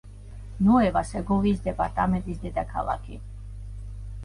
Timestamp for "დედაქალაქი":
2.47-3.21